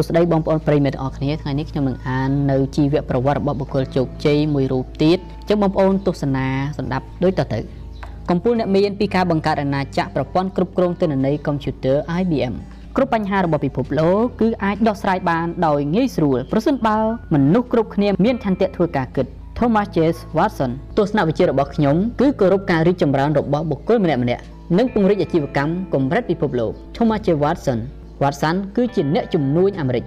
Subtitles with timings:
[0.00, 6.46] ួស្តីបងប្អូនប្រិយមិត្តទាំងអស់គ្នាថ្ងៃនេះខ្ញុំនឹងអាននៅជីវប្រវត្តិរបស់បុគ្គលជោគជ័យមួយរូបទៀតអញ្ចឹងបងប្អូនទស្សនា
[6.78, 7.58] សម្ដាប់ដូចតទៅ
[8.30, 12.54] កំពូលអ្នកមានពីការបង្កើតអាណាចក្រប្រព័ន្ធគ្រប់គ្រងទិន្នន័យកុំព្យូទ័រ IBM
[12.96, 16.98] គ្រប់បញ្ហារបស់ពិភពលោកគឺអាចដោះស្រាយបានដោយងាយស្រួលប្រសិនបើ
[17.34, 19.26] មនុស្សគ្រប់គ្នាមានឆន្ទៈធ្វើការគិត
[19.58, 19.98] Thomas J.
[20.36, 24.22] Watson ទស្សនវិជ្ជារបស់ខ្ញុំគឺគោរពការរីកចម្រើនរបស់បុគ្គលម្នាក់ៗ
[24.78, 27.28] និងពង្រីកអាជីវកម្មកម្រិតពិភពលោក Thomas J.
[27.42, 27.78] Watson
[28.22, 30.04] Watson គឺជាអ្នកជំនួញអាមេរិក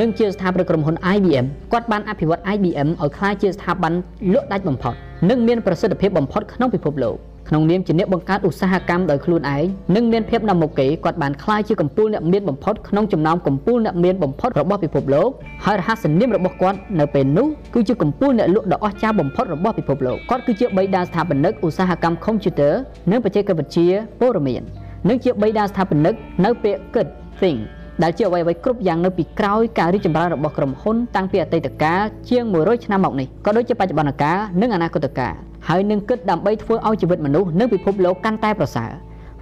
[0.00, 3.92] និងជាស្ថាបនិកក្រុមហ៊ុន IBM គាត់បានអភិវឌ្ឍ IBM ឲ្យក្លាយជាស្ថាប័ន
[4.32, 4.94] លក់ដាច់បំផុត
[5.30, 7.16] និងមានប្រសិទ្ធភាពបំផុតក្នុងពិភពលោក
[7.48, 9.64] ក្នុងនាមជាអ្នកបង្កើតឧស្សាហកម្មដោយខ្លួនឯង
[9.96, 15.28] និងមានភាពណាំមុខគេគាត់បានក្លាយជាកំពូលអ្នកមានបំផុតក្នុងចំណោមកំពូលអ្នកមានបំផុតរបស់ពិភពលោក
[15.64, 22.74] ហើយរហស្សនាមរបស់គាត់នៅពេលនោះគឺជាកំពូលអ្នកលក់ដ៏អស្ចារ្យបំផុតរបស់ពិភពលោកគាត់គឺជាបិតាស្ថាបនិកឧស្សាហកម្មកុំព្យូទ័រ
[23.10, 23.88] និងបច្ចេកវិទ្យា
[24.20, 24.62] ព័ត៌មាន
[25.08, 26.14] និងជាបិតាស្ថាបនិក
[26.44, 27.06] នៅពាក្យគិត
[27.40, 27.58] think
[28.02, 35.34] ដែលជាអ្វីៗគ្រប់យ៉ាងនៅពីក្រោយការរីកចម្រើនរបស់ក្រុមហ៊ុនតាំងពីអតីតកាលជាង100ឆ្នាំមកនេះក៏ដូចជាបច្ចុប្បន្នកាលនិងអនាគតកាល
[35.68, 38.90] ហើយនឹងគិតដើម្បីធ្វើឲ្យជីវិតមនុស្សនិងពិភពលោកកាន់តែប្រសើរ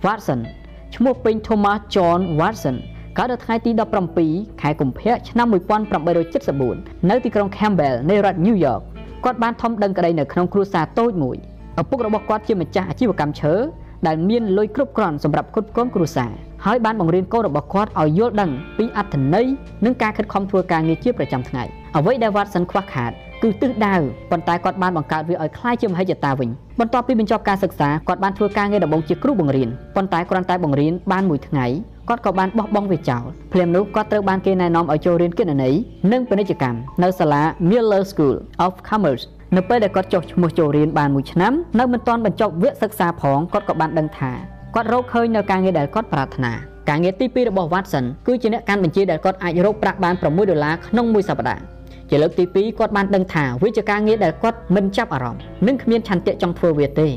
[0.04, 0.40] Watson
[0.94, 2.76] ឈ្មោះពេញ Thomas John Watson
[3.18, 3.70] កើតនៅថ្ងៃទី
[4.20, 5.46] 17ខែកុម្ភៈឆ្នាំ
[6.28, 8.82] 1874នៅទីក្រុង Campbell នៃរដ្ឋ New York
[9.24, 11.36] គាត់បានធំដឹងក្តីនៅក្នុងគ្រួសារតូចមួយ
[11.80, 13.54] ឪពុករបស់គាត់ជាម្ចាស់អាជីវកម្មឈើ
[14.07, 16.31] ដែលមានលុយគ្រប់គ្រាន់សម្រាប់គ្រប់គ្រងគ្រួសារ
[16.65, 19.47] ហើយបានបង្រៀនកូនរបស់គាត់ឲ្យយល់ដឹងពីអត្ថន័យ
[19.85, 21.63] និងការខិតខំធ្វើការងារជាប្រចាំថ្ងៃ
[21.95, 23.11] អ្វីដែល Watson ខ្វះខាត
[23.43, 23.95] គឺទិសដៅ
[24.31, 26.49] ប៉ុន្តែគាត់បានបង្កើតវាឲ្យคล้ายជាមហិច្ឆតាវិញ
[26.79, 31.65] បន្ទាប់ពីបញ្ចប់ការសិក្សាគាត់បានធ្វើការងារដំបូងជាគ្រូបង្រៀនប៉ុន្តែគ្រាន់តែបង្រៀនបានមួយថ្ងៃ
[32.09, 35.77] គាត់ក៏បានបោះបង់វាចោលភ្លាមនោះគាត់ត្រូវបានគេណែនាំឲ្យចូលរៀនគណនេយ្យ
[36.11, 38.35] និងពាណិជ្ជកម្មនៅសាលា Miller School
[38.65, 39.23] of Commerce
[39.56, 44.32] នៅពេលដែលគាត់ចុះឈ្មោះចូលរៀនបានមួយឆ្នាំនៅមិនទាន់បញ្ចប់វគ្គសិក្សាផងគាត់ក៏បានដឹងថា
[44.74, 46.52] គាត់រកឃើញនៅការងារដែលគាត់ប្រាថ្នា
[46.88, 51.62] ការងារទី2របស់ Watson គឺជាអ្នកកាន់បញ្ជាដែលគាត់អាចរកប្រាក់បាន6ដុល្លារក្នុងមួយសប្តាហ៍
[52.10, 57.08] ជាលើកទី2គាត់បានដឹងថាវាជាការងារដែលគាត់មិនចាប់អារម្មណ៍និងគ្មានឆន្ទៈចង់ធ្វើវាទេ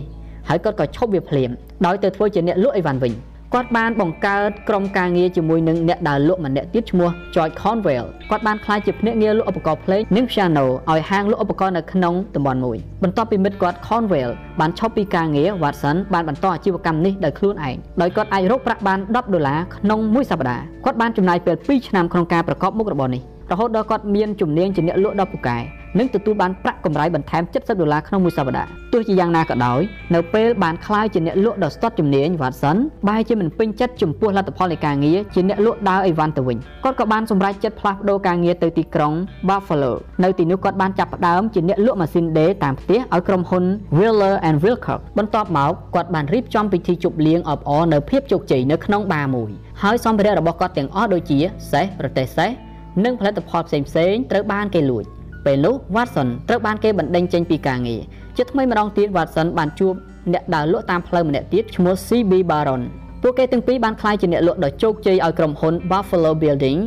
[0.49, 1.49] ហើយគាត់ក៏ឈប់វាភ្លាម
[1.85, 3.13] ដោយទៅធ្វើជាអ្នកលក់អីវ៉ាន់វិញ
[3.53, 23.21] គាត់បានបង្កើតក្រុមការងារជាមួយនឹងអ្នកដើរលក់ម្នាក់ទៀតឈ្មោះ George Conwell គាត់បានក្លាយជាភ្នាក់ងារលក់ឧបករណ៍ភ្លេងនិង piano ឲ្យហាងលក់ឧបករណ៍នៅក្នុងតំបន់មួយបន្ទាប់ពីមិត្តគាត់ Conwell បានឈប់ពីការងារ Watson បានបន្តអាជីវកម្មនេះដោយខ្លួនឯងដោយគាត់អាចរកប្រាក់បាន10ដុល្លារក្នុងមួយសប្តាហ៍គាត់បានចំណាយពេល2ឆ្នាំក្នុងការប្រកបមុខរបរនេះ
[23.51, 25.57] រហូតដល់គាត់មានជំនាញជាអ្នកលក់ដ៏ពូកែ
[25.99, 29.81] និងទទួលបានប្រាក់កម្រៃបន្ថែម70ដុល្លារក្នុងមួយសប្តាហ៍ទោះជាយ៉ាងណាក៏ដោយ
[30.15, 32.77] នៅពេលបានក្លាយជាអ្នកលក់ដ៏ស្ទាត់ជំនាញ Watson
[33.07, 39.13] បែរជាមិនពេញចិត្តចំពោះលទ្ធផលនៃការងារជាអ្នកលក់ដើរអីវ៉ាន់ទៅវិញគាត់ក៏បានសម្រេចចិត្តផ្លាស់ប្ដូរការងារទៅទីក្រុង
[39.47, 39.91] Buffalo
[40.23, 43.63] នៅទីនោះគាត់បានចាប់ផ្ដើមជាអ្នកលក់ម៉ាស៊ីនដេរតាមផ្ទះឲ្យក្រុមហ៊ុន
[43.97, 49.51] Wheeler and Wilcox បន្ទាប់មកគាត់បានរៀបចំពិធីជប់លៀងអបអរនៅភាពជោគជ័យនៅក្នុងបារមួយ
[49.83, 51.39] ហើយសម្ភារៈរបស់គាត់ទាំងអស់ដូចជា
[51.71, 52.49] សេះប្រទេសសេះ
[53.05, 55.05] និងផលិតផលផ្សេងៗត្រូវបានគេលួច
[55.47, 58.01] ពេលនោះ Watson ត្រូវបានគេបណ្ដេញចេញពីការងារ
[58.37, 59.93] ជាថ្មីម្ដងទៀត Watson បានជួប
[60.33, 62.81] អ្នកដើរលក់តាមផ្លូវម្នាក់ទៀតឈ្មោះ CB Baron
[63.21, 66.79] ពួកគេទាំងពីរបានក្លាយជាអ្នកលក់ដ៏ជោគជ័យឲ្យក្រុមហ៊ុន Buffalo Building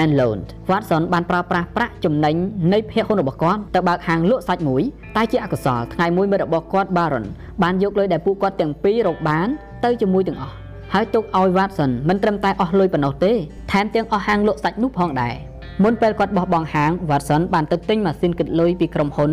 [0.00, 0.38] and Loan
[0.70, 2.34] Watson បានប្រើប្រាស់ប្រាក់ចំណេញ
[2.72, 4.82] នៃភាគហ៊ុនរបស់គាត់ទៅបើកហាងលក់សាច់មួយ
[5.16, 7.24] តែជាអកុសលថ្ងៃមួយមិត្តរបស់គាត់ Baron
[7.62, 9.48] បានយកលុយដែលពួកគាត់ទាំងពីររកបាន
[9.84, 10.54] ទៅជាមួយទាំងអស់
[10.92, 13.32] ហើយទុកឲ្យ Watson មិនត្រឹមតែអស់លុយប៉ុណ្ណោះទេ
[13.72, 15.34] ថែមទាំងអស់ហាងលក់សាច់នោះផងដែរ
[15.82, 19.30] មុនពេលគាត់បោះបង់ហាង Watson បានទៅទិញម៉ាស៊ីនគិតលុយពីក្រុមហ៊ុន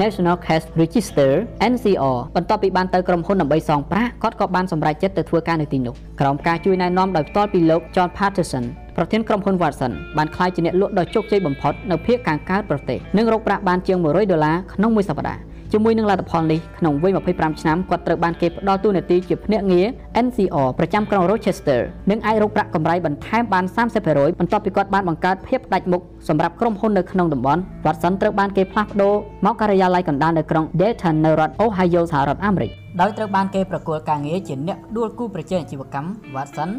[0.00, 1.30] National Cash Register
[1.72, 8.64] NCR បន្ទាប់ពីបានទៅក្រុមហ៊ុនដើម្បីសងប្រាក់គាត់ក៏បានសម្រេចចិត្តទៅធ្វើការនៅទីនោះក្រោមការជួយណែនាំដោយផ្ទាល់ពីលោក John Patterson
[8.96, 19.86] ប្រធានក្រុមហ៊ុន Watson បានក្លាយជាអ្នកលក់ដ៏ជោគជ័យបំផុតនៅភាគខាងកើតប្រទេសនិងរកប្រាក់បានជាង100ដុល្លារក្នុងមួយសប្តាហ៍ ជាមួយនឹងលទ្ធផលនេះក្នុងវ័យ25ឆ្នាំគាត់ត្រូវបានគេផ្ដល់តួនាទីជាភ្នាក់ងារ
[20.24, 23.64] NCR ប្រចាំក្រុង Rochester និងអាចរកប្រាក់កម្រៃបន្ថែមបាន
[24.02, 29.14] 30%បន្ទាប់ពីគាត់បានបង្កើតភាពផ្ដាច់មុខសម្រាប់ក្រុមហ៊ុននៅក្នុងតំបន់ Watson ត្រូវបានគេផ្លាស់ប្ដូរ
[29.46, 32.70] មកការិយាល័យកណ្ដាលនៅក្រុង Dayton នៅរដ្ឋ Ohio សហរដ្ឋអាមេរិក
[33.00, 36.70] ដោយត្រូវបានគេប្រគល់ការងារជាអ្នកដួលគូប្រជែងអាជីវកម្ម Watson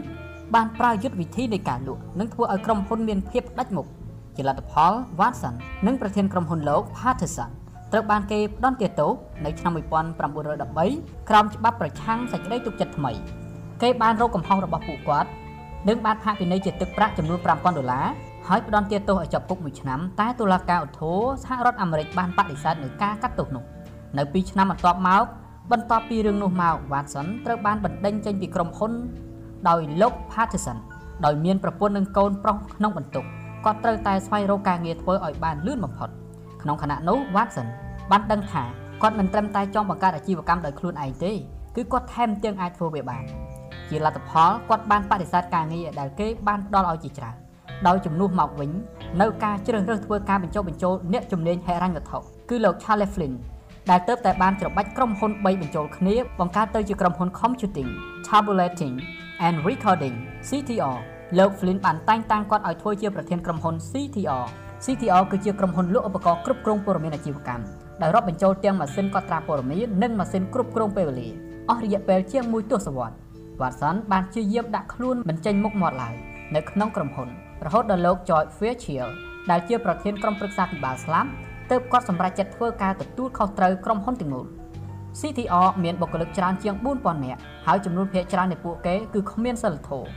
[0.54, 3.88] បានប្រើយុទ្ធវិធីនៃការលក់និងធ្វើឲ្យក្រុមហ៊ុនមានភាពផ្ដាច់មុខ
[4.36, 5.54] ជាលទ្ធផល Watson
[5.86, 7.52] និងប្រធានក្រុមហ៊ុនលោក Patterson
[7.94, 9.12] ត្រូវបានគេផ្ដន្ទាទោស
[9.46, 13.12] នៅឆ្នាំ1913ក្រោមច្បាប់ប្រឆាំងសេចក្តីទុកចិត្តថ្មី
[13.82, 15.30] គេបានរកកំហុសរបស់ពួកគាត់
[15.88, 18.06] និងបានផាកពិន័យជាទឹកប្រាក់ចំនួន5000ដុល្លារ
[18.48, 23.64] ហើយផ្ដន្ទាទោសឲ្យចាប់គុកមួយឆ្នាំតែតុលាការឧទ្ធរសហរដ្ឋអាមេរិកបានបដិសេធនឹងការកាត់ទោសនោះ
[24.18, 25.24] នៅ2ឆ្នាំបន្ទាប់មក
[25.72, 28.92] បន្ទាប់ពីរឿងនោះមក Watson ត្រូវបានបណ្ដេញចេញពីក្រុមហ៊ុន
[29.70, 30.78] ដោយលោក Patterson
[31.26, 33.26] ដោយមានប្រពន្ធនិងកូនប្រុសក្នុងបន្ទុក
[33.66, 36.10] គាត់ត្រូវតែស្វែងរកការងារធ្វើឲ្យបានលឿនបំផុត
[36.62, 37.68] ក្នុងខណៈនោះ Watson
[38.12, 38.64] បានដឹងថា
[39.02, 41.32] គាត់មិនត្រឹមតែចង់បង្កើតអាជីវកម្មដោយខ្លួនឯងទេ
[41.76, 43.24] គឺគាត់ថែមទាំងអាចធ្វើវាបាន
[43.90, 47.36] ជាលទ្ធផលគាត់បានបដិសេធការងារដែលគេបានផ្ដល់ឲ្យជាច្រើន
[47.88, 48.72] ដោយជំនួសមកវិញ
[49.22, 52.20] នៅការជ្រើសរើសធ្វើការបញ្ចុះបញ្ចូលអ្នកជំនាញហិរញ្ញវត្ថុ
[52.50, 53.34] គឺលោក Charles Flynn
[53.90, 57.90] ដែលទៅតែបានច្របាច់ក្រុមហ៊ុន3បញ្ចូលគ្នាបង្កើតទៅជាក្រុមហ៊ុន Computing,
[58.28, 58.96] Tabulating
[59.46, 60.16] and Recording
[60.48, 60.98] CTR
[61.38, 64.46] លោក Flynn បានតែងតាំងគាត់ឲ្យធ្វើជាប្រធានក្រុមហ៊ុន CTR
[64.86, 71.30] CTR គឺជាក្រុមហ៊ុនលក់ឧបករណ៍គ្រប់គ្រងព័ត៌មានអាជីវកម្ម ដែលរាប់បញ្ចូលទាំងម៉ាស៊ីនកត់ត្រាព័ត៌មាននិងម៉ាស៊ីនគ្រប់គ្រងពេលវេលា
[71.70, 73.18] អស់រយៈពេលជាង1ទសវត្សរ៍
[73.62, 76.16] Watson បានជាយាមដាក់ខ្លួនមិនចេញមុខមាត់ឡើយ
[76.56, 77.30] នៅក្នុងក្រុមហ៊ុន
[77.66, 79.12] រហូតដល់លោក George Fairchild
[79.52, 81.30] ដែលជាប្រធានក្រុមប្រឹក្សាពិបាលស្លាប់
[81.72, 84.46] ទើបគាត់សម្រេចចិត្តធ្វើការទទួលខុសត្រូវក្រុមហ៊ុនទាំងមូល
[85.20, 90.08] CTR មានបុគ្គលិកច្រើនជាង4000នាក់ហើយចំនួនភាគច្រើននៃពួកគេគឺគ្មានសិលធម៌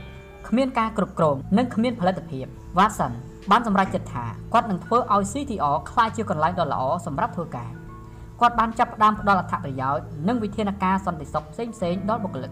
[0.47, 2.45] គ្មានការគ្រប់គ្រងនិងគ្មានផលិតភាព
[2.77, 3.13] Watson
[3.51, 7.71] បានសម្រេចចិត្តថាគាត់នឹងធ្វើឲ្យ CTR ក្លាយជាកន្លែងដ៏ល្អសម្រាប់ធ្វើការ
[8.41, 12.51] គាត់បានចាប់ផ្ដើមផ្ដល់អត្ថប្រយោជន៍និងវិធានការសន្តិសុខផ្សេងៗដល់បុគ្គលិក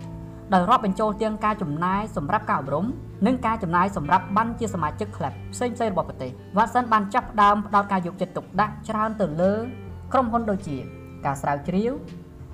[0.53, 2.85] ដោយរាប់បញ្ចូលទាំងការចំណាយសម្រាប់ការអប់រំ
[3.25, 9.53] និងការចំណាយសម្រាប់បានជាសមាជិកក្លឹបផ្សេងៗរបស់ប្រទេសវ៉ាតសិនបានចាប់ផ្ដើមផ្ដោតការយកចិត្តទុកដាក់ច្រើនទៅលើ
[10.13, 10.77] ក្រុមហ៊ុនដូចជា
[11.25, 11.93] ការស្រាវជ្រាវ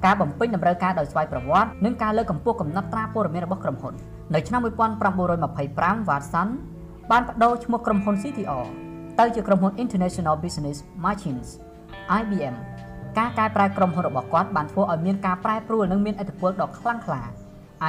[0.06, 3.94] ការបំពេញតម្រូវការដោយស្វ័យប្រវត្តិនិងការលើកកម្ពស់កំណត់ត្រាព័ត៌មានរបស់ក្រុមហ៊ុន
[4.34, 6.50] នៅឆ្នាំ1925 Watson
[7.12, 8.66] បានបដូរឈ្មោះក្រុមហ៊ុន CTR
[9.20, 11.50] ទៅជាក្រុមហ៊ុន International Business Machines
[12.20, 12.56] IBM
[13.18, 17.22] ការកែប្រែក្រុមហ៊ុនរបស់គាត់បានធ្វើឲ្យមានការប្រែប្រួលនិងមានឥទ្ធិពលដ៏ខ្លាំងក្លា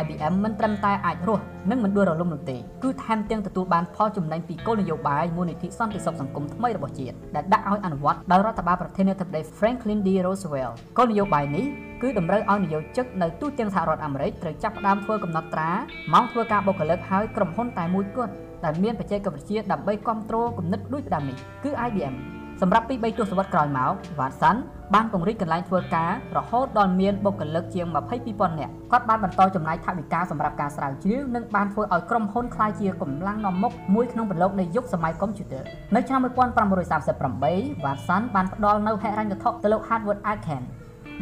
[0.01, 10.09] IBM មិនត្រឹមតែអាចរស់និងមិនដួលរលំនោះទេគឺថែមទាំងទទួលបានផលចំណេញពីគោលនយោបាយមូលនិធិសន្តិសុខសង្គមថ្មីរបស់ជាតិដែលដាក់ឲ្យអនុវត្តដោយរដ្ឋបាលប្រធានាធិបតី Franklin D.
[10.25, 11.65] Roosevelt គោលនយោបាយនេះ
[12.03, 15.71] គឺតម្រូវឲ្យនិយោជិកនៅទូទាំងសហរដ្ឋអាមេរិកត្រូវចាប់ផ្ដើមធ្វើកំណត់ត្រា
[16.13, 18.35] ម៉ោងធ្វើការបុគ្គលិកហើយក្រុមហ៊ុនតែមួយគត់
[18.65, 22.17] ដែលមានបច្ចេកវិទ្យាដើម្បីគ្រប់គ្រងគំនិតដូចផ្ដាំនេះគឺ IBM
[22.61, 24.57] សម្រាប់ពី3ទសវត្សរ៍ក្រោយមក Watson
[24.95, 27.87] បានពង្រីកកន្លែងធ្វើការរហូតដល់មានបុគ្គលិកជាង
[28.23, 35.63] 22,000នាក់គាត់បានបន្តចំណាយថវិកាសម្រាប់ការស្រាវជ្រាវនិងបានធ្វើឲ្យក្រុមហ៊ុនក្លាយជាកម្លាំងនាំមុខមួយក្នុងប្រឡូកនៃយុគសម័យកុំព្យូទ័រ
[35.95, 40.63] នៅឆ្នាំ1538 Watson បានផ្ដល់នូវហិរញ្ញវត្ថុទៅលោក Howard Aiken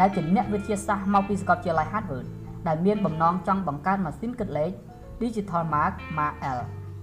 [0.01, 2.27] ដែលជាអ្នកវិទ្យាសាស្ត្រមកពីសាកលវិទ្យាល័យ Harvard
[2.69, 4.71] ដែលមានបំណងចង់បង្កើតម៉ាស៊ីនគិតលេខ
[5.23, 6.61] Digital Mark MAL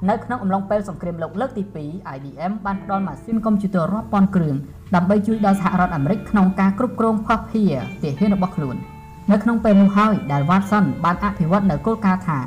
[0.09, 4.55] នៅក្នុងអំឡុងពេលសង្គ្រាមលោកលើកទី2 IBM បានផ្ដល់ម៉ាស៊ីនកុំព្យូទ័ររាប់ពាន់គ្រឿង
[4.95, 7.73] ដើម្បីជួយដល់សហរដ្ឋអាមេរិកក្នុងការគ្រប់គ្រងភស្តុភារ
[8.03, 8.75] ទាហានរបស់ខ្លួន
[9.31, 12.39] នៅក្នុងពេលនោះហើយដែល Watson បានអភិវឌ្ឍនៅគោលការណ៍ថា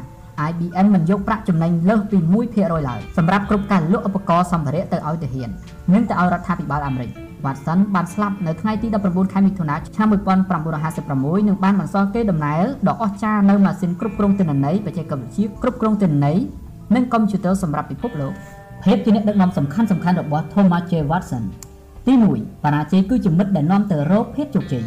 [0.49, 2.19] IBM មិនយកប្រាក់ចំណេញលើសពី
[2.52, 5.49] 1%ឡើយសម្រាប់គ្រប់ការលក់ឧបករណ៍សម្ភារៈទៅឲ្យទាហាន
[5.93, 7.11] និងទៅឲ្យរដ្ឋាភិបាលអាមេរិក
[7.44, 16.38] Watson បានស្លាប់នៅថ្ងៃទី19ខែមិថុនាឆ្នាំ1956និងបានបន្សល់កេរដំណែលដ៏អស្ចារ្យនៅម៉ាស៊ីនគ្រប់គ្រងទិន្នន័យបច្ចេកវិទ្យាគ្រប់គ្រងទិន្នន័យ
[16.95, 18.33] និងកុំព្យូទ័រសម្រាប់ពិភពលោក
[18.85, 21.45] ភាពជាអ្នកដឹកនាំសំខាន់សំខាន់របស់ Thomas J Watson
[22.07, 24.85] ទី1បរាជ័យគឺជាមិត្តដែលនាំទៅរកភាពជោគជ័យ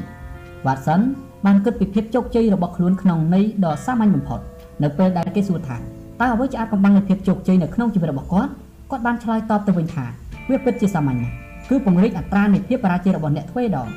[0.65, 1.01] Watson
[1.45, 4.39] បានគិតពីភាពជោគជ័យរបស់ខ្លួនក្នុងន័យដ៏សាមញ្ញបំផុត
[4.83, 8.51] នៅពេលដែលគេសួរថាតើអ្វីជាអាចកំបាំងនូវភាពជោគជ័យនៅក្នុងជីវិតរបស់គាត់
[8.91, 10.05] គាត់បានឆ្លើយតបទៅវិញថា
[10.49, 11.33] វាពិតជាសាមញ្ញណាស់
[11.69, 13.87] គឺពង្រីកអត្រានៃភាពបរាជ័យរបស់អ្នកទ្វេដង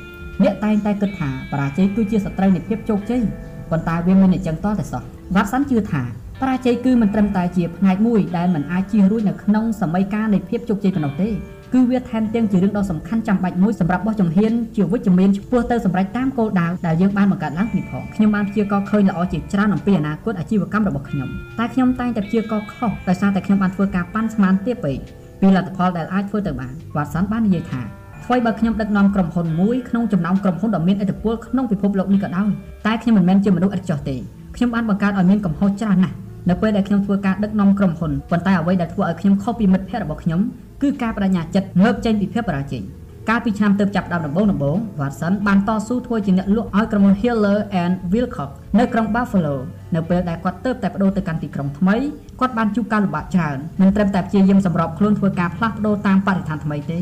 [0.43, 3.21] អ្នកតែងតែគិតថាបរាជ័យគឺជាសត្រូវនៃភាពជោគជ័យ
[3.69, 6.03] ប៉ុន្តែវាមិនអញ្ចឹងតតែសោះ Watson ជឿថា
[6.41, 11.29] បរាជ័យគឺមិនត្រឹមតែជាផ្នែកមួយដែលមិនអាចជៀសរួចនៅក្នុងសម័យកាលនៃភាពជោគជ័យប៉ុណ្ណោះទេ
[11.73, 21.29] គឺវាថែមទាំងជារឿងដ៏សំខាន់ចាំបាច់មួយសម្រាប់បោះជំហានជាវិជ្ជមានឆ្ពោះទៅសម្រេចតាមគោលដៅដែលយើងបានបង្កើតឡើងពីផងខ្ញុំបានព្យាករឃើញល្អជាច្រើនអំពីអនាគតអាជីវកម្មរបស់ខ្ញុំ
[21.59, 24.97] តែខ្ញុំតែងតែព្យាករខុសដោយសារតែខ្ញុំបានធ្វើការប៉ាន់ស្មានទាបពេក
[25.41, 27.81] ពីលទ្ធផលដែលអាចធ្វើទៅបានវ៉ាត់សាន់បាននិយាយថា
[28.25, 32.49] ថ្មីបើខ្ញុំដឹកនាំក្រុមហ៊ុនមួយក្នុងចំណោមក្រុមហ៊ុនដ៏មានឥទ្ធិពលក្នុងពិភពលោកនេះក៏ដោយ
[32.85, 34.17] តែខ្ញុំមិនមែនជាមនុស្សឥតខ្ចោះទេ
[34.57, 36.15] ខ្ញុំបានបង្កើតឲ្យមានកំហុសច្រើនណាស់
[36.49, 40.39] នៅពេលដែលខ្ញុំធ្វើការដឹកនាំក្រុមហ៊ុនប៉ុន្តែអ្វីដែលធ្វើឲ្យខ្ញុំខុសពីមិត្តភ័ក្តិរបស់ខ្ញុំ
[40.81, 42.83] គឺការបដិញ្ញាចិត្តងើបចេញពីភាពបរាជ័យ
[43.29, 48.49] កាលពីឆ្នាំទើបចាប់ដើមដំបូងដំបូង Watson បានតស៊ូធ្វើជាអ្នកលក់ឲ្យក្រុមហ៊ុន Hiller and Wilcox
[48.79, 49.55] នៅក្រុង Buffalo
[49.95, 51.95] នៅពេលដែលគាត់ទើបតែបដូរទៅកាន់ទីក្រុងថ្មី
[52.39, 56.99] គាត់បានជួបការលំបាកច្រើនមិនត្រឹមតែព្យាយាមសម្របខ្លួនធ្វើការផ្លាស់ប្ដូរតាមបរិស្ថានថ្មីទេ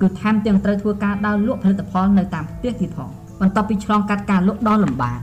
[0.00, 3.10] គឺថែមទាំងត្រូវធ្វើការដើរលក់ផលិតផលនៅតាមផ្ទះទៀតផង
[3.40, 5.18] បន្ទាប់ពីឆ្លងកាត់ការលក់ដ៏លំបាក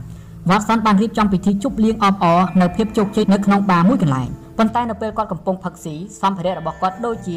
[0.50, 7.36] Watson បានរៀបចំពិធីជប់លៀងអបអរនៅភាពជោគជ័យនៅក្នុងបារមួយកន្លែងប៉ុន្តែនៅពេលគាត់កំពុងផឹកស៊ីសម្ភារៈរបស់គាត់ដូចជា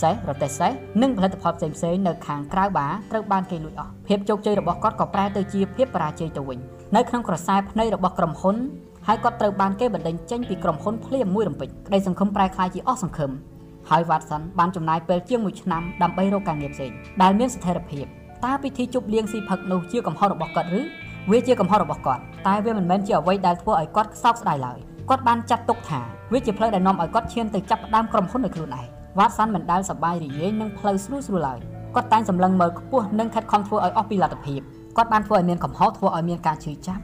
[0.00, 0.70] សេះរទេះសេះ
[1.02, 6.58] និងផលិតផលផ្សេងៗនៅខាងក្រៅបារត្រូវបានគេលួចអស់ភាពជោគជ័យរបស់គាត់ក៏ប្រែទៅជាភាពបរាជ័យទៅវិញ
[6.96, 8.56] នៅក្នុងក្រសែភ្នែករបស់ក្រុមហ៊ុន
[9.06, 13.30] ហើយគាត់ត្រូវបានគេបណ្ដេញចេញពីក្រុមហ៊ុនភ្លាមមួយរំពេចក្តីសង្ឃឹមប្រែក្លាយជាអស់សង្ឃឹម
[13.90, 16.90] ហើយ Watson បានចំណាយពេលជាង1ឆ្នាំដើម្បីរកការងារផ្សេង
[17.22, 18.04] ដែលមានស្ថិរភាព
[18.44, 20.82] តើពិធីជប់លៀងស៊ីផឹកនោះជាកំហុសរបស់គាត់ឬ
[21.30, 26.00] វាជាកំហុសរបស់គាត់តែវាមិនមែនជាអ្វីដែលធ្វើឲ្យគាត់សោកស្ដាយឡើយគាត់បានចាត់ទុកថា
[26.32, 28.86] វាជាផ្លូវដែលនាំឲ្យគាត់ឈានទៅចាប់ផ្ដើមក្រុមហ៊ុនដោយខ្លួនឯង
[29.18, 31.58] វ៉ាតសាន់មិនដែលសប្បាយរីករាយនឹងផ្លូវស្រួលស្រួលឡើយ
[31.94, 34.60] គាត់តែងសម្លឹងមើលខ្ពស់និងខិតខំធ្វើឲ្យអស់ពីលទ្ធភាព
[34.96, 37.02] គាត់បានធ្វើឲ្យមានកំហុសធ្វើឲ្យមានការឈឺចាប់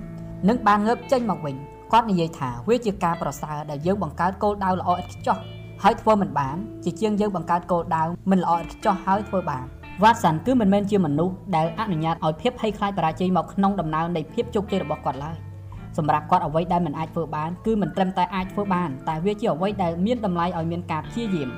[0.48, 1.56] និងបានងើបចេញមកវិញ
[1.92, 5.38] គាត់និយាយថាវាជាការប្រសើរដែលយើងបង្កើតគោលដៅល្អឥតខ្ចោះ
[5.82, 9.64] ហើយធ្វើមិនបានជាជាងយើងបង្កើតគោលដៅមិនល្អឥតខ្ចោះហើយធ្វើបាន
[10.02, 15.36] វ៉ាតសាន់គឺមិនមែនជាមនុស្សដែលអនុញ្ញាតឲ្យភាពភ័យខ្លាចបរាជ័យមកក្នុងដំណើរនៃភាពជោគជ័យរបស់គាត់ឡើយ
[15.96, 21.48] សម្រាប់គាត់អ្វីដែលមិនអាចធ្វើបានគឺមិនត្រឹមតែអាចធ្វើបានតែវាជាអ្វីដែលមានតម្លៃឲ្យមានការព្យាយាម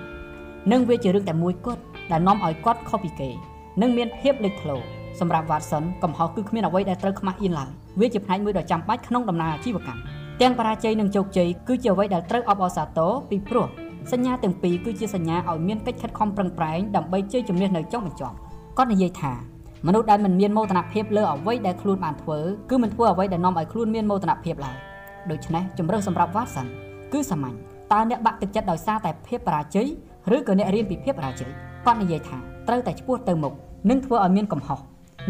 [0.73, 1.83] និងវាជារឿងតែមួយគត់
[2.13, 3.31] ដែលនាំឲ្យគាត់ខុសពីគេ
[3.81, 4.77] និងមានភាពលេចធ្លោ
[5.21, 7.71] សម្រាប់ Watson កំហុសគឺគ្មានអ្វីដែលត្រូវខ្មាស់អៀនឡើយ
[8.01, 10.01] វាជាផ្នែកមួយដ៏ចាំបាច់ក្នុងដំណើរអាជីវកម្ម
[10.41, 13.67] ទាំងបរាជ័យនិងជោគជ័យគឺជាអ្វីដែលត្រូវអបអរសាទរពីព្រោះ
[14.13, 18.37] សញ្ញាទាំងពីរគឺជាសញ្ញាឲ្យមានកិច្ចខិតខំប្រឹងប្រែងដើម្បីជ័យជំនះនៅចុងបញ្ចប់
[18.77, 19.33] គាត់និយាយថា
[19.87, 22.39] មនុស្សដែលមិនមានមោទនភាពលើអ្វីដែលខ្លួនបានធ្វើ
[22.71, 24.77] គឺមិនធ្វើអ្វីដែលនាំឲ្យខ្លួនមានមោទនភាពឡើយ
[25.31, 26.67] ដូច្នេះជំរឿនសម្រាប់ Watson
[27.13, 27.57] គឺសាមញ្ញ
[27.93, 29.87] តើអ្នកបាក់ទឹកចិត្តដោយសារតែភាពបរាជ័យ
[30.37, 31.51] ឬក៏អ្នករៀនពីភាពបរាជ័យ
[31.87, 32.37] គាត់និយាយថា
[32.69, 33.53] ត្រូវតែឆ្ពោះទៅមុខ
[33.91, 34.79] និងធ្វើឲ្យមានកំហុស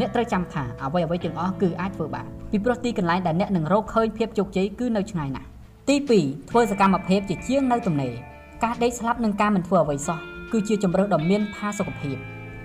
[0.00, 5.48] អ្នកត្រូវចាំថាអ្វីអ្វីទាំងអស់គឺអាចធ្វើបានពីព្រោះទីកន្លែងដែលអ្នកនឹងរកឃើញភាពជោគជ័យគឺនៅឆ្ងាយណាស់
[5.88, 8.14] ទី2ធ្វើសកម្មភាពជាជាងនៅទំនេរ
[8.64, 10.18] ការដេកស្លាប់និងការមិនធ្វើអ្វីសោះ
[10.52, 12.16] គឺជាជំរើសដ៏មានផាសុកភាព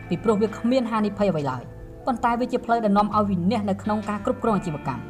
[0.10, 1.64] ពីព្រោះវាគ្មានហានិភ័យអ្វីឡើយ
[2.06, 5.02] ប៉ុន្តែវាជាផ្លូវដែលនាំឲ្យវិនាសនៅក្នុងការគ្រប់គ្រងអាជីវកម្ម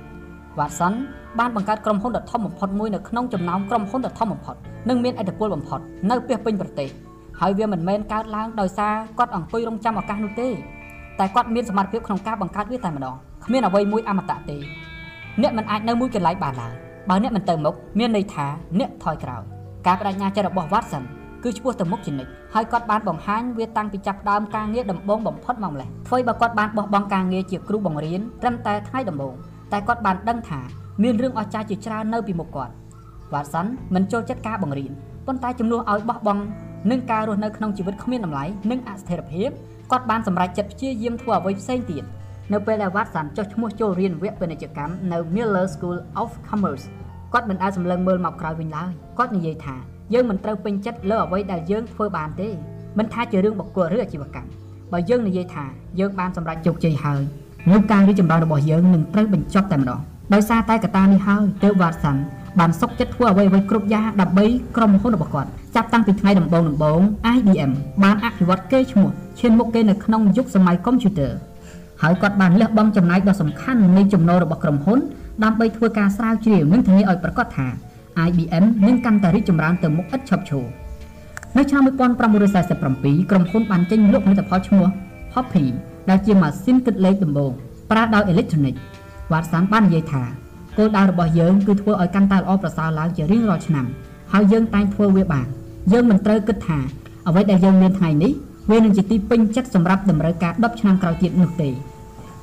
[0.58, 0.94] Watson
[1.40, 4.56] បានបង្កើតក្រុមហ៊ុនដ៏ធំបំផុតមួយនៅក្នុងចំណោមក្រុមហ៊ុនដ៏ធំបំផុត
[4.90, 5.80] និងមានឥទ្ធិពលបំផុត
[6.12, 6.90] នៅពាសពេញប្រទេស
[7.40, 10.50] ហើយវាមិនមែនកើតឡើងដោយសារគាត់អង្គុយរងចាំឱកាសនោះទេ
[11.20, 13.16] តែគាត់មានសមត្ថភាពក្នុងការបង្កើតវាតែម្ដង
[13.46, 14.58] គ្មានអ្វីមួយអមតៈទេ
[15.42, 16.74] អ្នកមិនអាចនៅមួយកន្លែងបានឡើយ
[17.10, 18.46] បើអ្នកមិនទៅមុខមានន័យថា
[18.80, 19.55] អ្នកថយក្រោយ
[19.88, 21.04] ការបដិញ្ញាចិត្តរបស់ Watson
[21.44, 29.34] គឺឆ្ពោះទៅមុខជានិច្ចហើយគាត់បានបង្ហាញវាតាំងពីចាប់ដើមការងារដំបូងបំផុតមកម្លេះអ្វីបើគាត់បានបោះបង់ការងារជាគ្រូបង្រៀនត្រឹមតែថ្ងៃដំបូង
[29.72, 30.60] តែគាត់បានដឹងថា
[31.04, 32.74] មានរឿងអស្ចារ្យជាច្រើននៅពីមុខគាត់
[33.34, 34.92] Watson មិនចូលចិត្តការបង្រៀន
[35.28, 36.42] ប៉ុន្តែជំនួសឲ្យបោះបង់
[36.92, 39.50] នឹងការរស់នៅក្នុងជីវិតគ្មានតម្លៃនិងអស្ថិរភាព
[39.92, 42.04] គាត់បានសម្រេចចិត្តព្យាយាមធ្វើអ្វីផ្សេងទៀត
[42.54, 46.86] នៅពេលដែលវ៉ាត់សាន់ចុះឈ្មោះចូលរៀនវគ្គពាណិជ្ជកម្មនៅ Miller School of Commerce
[47.34, 49.76] គាត់មិនអាចសម្លឹងមើលមកក្រោយវិញឡើយ គាត់និយាយថា
[50.14, 52.50] យើងមិនត្រូវពេញចិត្តលើអ្វីដែលយើងធ្វើបានទេ
[52.98, 54.50] មិនថាជារឿងបុគ្គលឬអាជីវកម្ម
[54.92, 55.66] បើយើងនិយាយថា
[56.00, 57.22] យើងបានសម្រេចជោគជ័យហើយ
[57.72, 60.00] នោះការរីកចម្រើនរបស់យើងនឹងត្រូវបញ្ចប់តែម្ដង
[60.34, 62.22] ដោយសារតែកត្តានេះហើយទើបវ៉ាត់សាន់
[62.60, 64.46] បានសុកចិត្តធ្វើអ្វីៗគ្រប់យ៉ាងដើម្បី
[64.76, 67.00] ក្រុមហ៊ុនរបស់គាត់ចាប់តាំងពីថ្ងៃដំបូងដំបូង
[67.36, 67.72] IBM
[68.04, 71.32] បានអភិវឌ្ឍកេរ្តិ៍ឈ្មោះឈានមុខគេនៅក្នុងយុគសម័យកុំព្យូទ័រ
[72.02, 75.00] ហើយគាត់បានលះបង់ចំណាយដ៏សំខាន់នៃចំណូលរបស់ក្រុមហ៊ុន
[75.44, 77.68] ដើម្បីធ្វើការស្រាវជ្រាវនិងធានាឲ្យប្រកាសថា
[78.28, 80.66] IBM នឹងកាន់តែរីកចម្រើនទៅមុខឥតឈប់ឈរ
[81.58, 84.88] នៅឆ្នាំ1947ក្រុមហ៊ុនបានចេញលក់ផលិតផលឈ្មោះ
[85.34, 85.66] Hoppy
[86.10, 87.52] ដែលជាម៉ាស៊ីនគិតលេខដំបូង
[87.92, 88.76] ប្រើដោយអេឡិចត្រូនិក
[89.32, 90.24] វ៉ាតសានបាននិយាយថា
[90.78, 93.86] គោលដៅរបស់យើងគឺធ្វើឲ្យកាន់តែល្អប្រសើរឡើងជារៀងរាល់ឆ្នាំ
[94.34, 95.48] ហើយយើងតែងធ្វើវាបាន
[95.92, 96.80] យើងមិនត្រូវគិតថា
[97.28, 98.32] អ្វីដែលយើងមានថ្ងៃនេះ
[98.72, 101.70] វានឹងជាទីពេញចិត្តសម្រាប់តម្រូវការ10ឆ្នាំក្រោយទៀតនោះទេ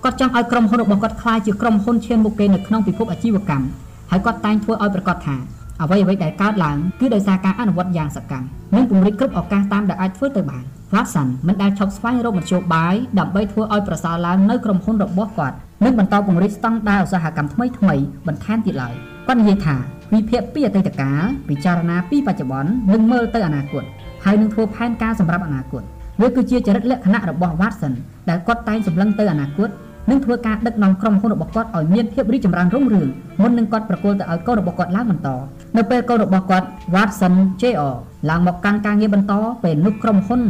[0.05, 3.67] គាត់ចង់ឲ្យក្រុមហ៊ុនរបស់គាត់ក្លាយជាក្រុមហ៊ុនឈានមុខគេនៅក្នុងពិភពអាជីវកម្ម
[4.11, 5.37] ហើយគាត់តែងធ្វើឲ្យប្រកាសថា
[5.83, 8.47] អ្វីអ្វីដែលកើតឡើងគឺដោយសារការអនុវត្តយ៉ាងសកម្ម
[8.77, 17.97] និងពង្រីកគ្រប់ឱកាសតាមដែលអាចធ្វើទៅបាន Watson មិនដែលឈប់ស្វែងរកមធ្យោបាយដើម្បីធ្វើឲ្យប្រសើរឡើងនៅក្រុមហ៊ុនរបស់គាត់និងបន្តពង្រីកស្តង់ដារឧស្សាហកម្មថ្មីថ្មី
[18.27, 18.95] បន្ថែមទៀតឡើយ
[19.27, 19.77] គាត់និយាយថា
[20.13, 23.85] វិភាគពីអតីតកាលពិចារណាពីបច្ចុប្បន្ននិងមើលទៅអនាគត
[24.25, 25.83] ហើយនឹងធ្វើផែនការសម្រាប់អនាគត
[26.21, 27.93] វាគឺជាចរិតលក្ខណៈរបស់ Watson
[28.29, 29.71] ដែលគាត់តែងសម្លឹងទៅអនាគត
[30.11, 33.09] និងធ្វើការដឹកនាំក្រុមហ៊ុនរបស់គាត់ឲ្យមានភាពរីកចម្រើនរុងរឿង
[33.43, 35.29] មុននឹងគាត់ប្រគល់ទៅឲ្យកូនរបស់គាត់ឡើងបន្ត
[35.77, 37.95] នៅពេលកូនរបស់គាត់ Watson JR
[38.31, 39.33] ឡើងមកកាន់ការងារបន្ត
[39.65, 40.41] ពេលនោះក្រុមហ៊ុន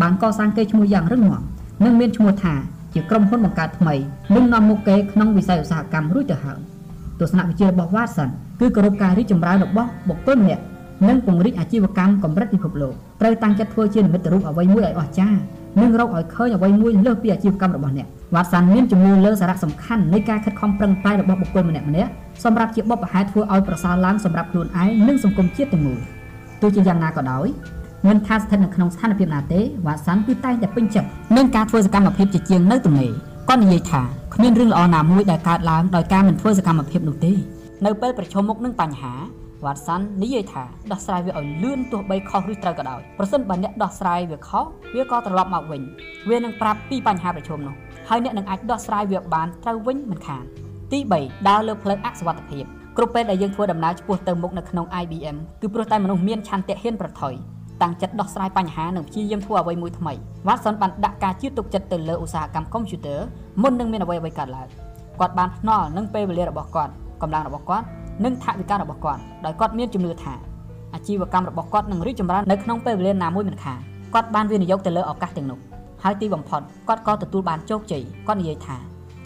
[0.00, 1.42] បានកសាងកេរ្តិ៍ឈ្មោះយ៉ាងរឹងមាំ
[1.84, 2.54] និងមានឈ្មោះថា
[2.94, 3.94] ជាក្រុមហ៊ុនបង្កើតថ្មី
[4.34, 6.58] និងនាំមុខគេក្នុងវិស័យឧស្សាហកម្មរួចទៅហើយ
[7.20, 8.28] ទស្សនវិជ្ជារបស់ Watson
[8.60, 10.62] គឺគោរពការរីកចម្រើនរបស់បុគ្គលម្នាក់
[11.08, 15.40] និងពង្រីកអាជីវកម្មកម្រិតពិភពលោកត្រូវតាំងចិត្តធ្វើជានិមិត្តរូបអ្វីមួយឲ្យអស្ចារ្យ
[15.78, 22.10] និងរកឲ្យឃើញអ្វីមួយលើសពីអាជីវកម្មរបស់អ្នកវ៉ាត់សាន់មានជំនឿលើសារៈសំខាន់នៃការខិតខំប្រឹងប្រែងរបស់បុគ្គលម្នាក់ម្នាក់
[22.44, 25.98] សម្រាប់ជាបបផែធ្វើឲ្យប្រសើរឡើងសម្រាប់ខ្លួនឯងនិងសង្គមជាតិទាំងមូល
[26.60, 27.46] ទោះជាយ៉ាងណាក៏ដោយ
[28.08, 33.12] មិនថាស្ថិតនៅក្នុងស្ថានភាពណាទេវ៉ាសាន់គឺតែងតែពេញចិត្តនឹងការធ្វើសកម្មភាពជាជាងនៅទំនេរ
[33.48, 34.02] គាត់និយាយថា
[34.34, 37.32] គ្មានរឿងល្អណាមួយដែលកើតឡើងដោយការមិនធ្វើសកម្មភាពនោះទេ
[37.86, 39.14] នៅពេលប្រឈមមុខនឹងបញ្ហា
[39.64, 44.64] វ៉ាត់សាន់និយាយថាដោះស្រាយវាឲ្យលឿនទោះបីខុសឬត្រូវក៏ដោយប្រសិនបើអ្នកដោះស្រាយវាខុស
[44.96, 45.82] វាក៏ត្រឡប់មកវិញ
[46.30, 47.74] វានឹងប្រាប់ពីបញ្ហាប្រឈមនោះ
[48.08, 50.44] ហើយអ្នកនឹងអាចដោះស្រាយវាបានត្រូវវិញមិនខាន
[50.92, 52.64] ទី3ដើរលើផ្លូវអសុវត្ថិភាព
[52.96, 57.34] គ្រប់ពេលដែលយើងធ្វើដំណើរឆ្ពោះទៅមុខនៅក្នុង IBM គឺព្រោះតែមនុស្សមានឆន្ទៈហ៊ានប្រថុយ
[57.82, 60.12] តាំងចិត្តដោះស្រាយបញ្ហានិងព្យាយាមធ្វើអ្វីមួយថ្មី
[60.46, 63.20] Watson បានដាក់ការជឿទុកចិត្តទៅលើឧស្សាហកម្មកុំព្យូទ័រ
[63.62, 64.68] មុននឹងមានអ្វីអ្វីកើតឡើង
[65.20, 67.86] គាត់បានភ្នាល់នឹងពេលវេលារបស់គាត់កម្លាំងរបស់គាត់
[68.24, 70.34] និងថវិការបស់គាត់ដោយគាត់មានជំនឿថា
[70.94, 73.78] អាជីវកម្មរបស់គាត់នឹងរីកចម្រើននៅក្នុងពេលវេលាណាមួយមិនខាន
[74.14, 75.58] គាត់បានវិនិយោគទៅលើឱកាសទាំងនោះ
[76.02, 78.76] ហើយទីបំផុតគាត់ក៏ទទួលបានជោគជ័យគាត់និយាយថា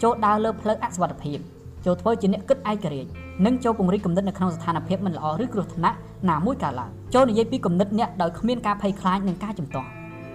[0.03, 1.37] ចូលដើរលើផ្លូវអសុវត្ថិភាព
[1.85, 3.09] ចូលធ្វើជាអ្នកគិតឯករាជ្យ
[3.45, 5.97] និងចូលពង្រីកគំនិតនៅក្នុងស្ថានភាពមិនល្អឬគ្រោះថ្នាក់
[6.29, 9.89] ណាមួយកើតឡើងចូលនិយាយពីគំនិតអ្នកដោយគ្មានការភ័យខ្លាចនិងការជំទាស់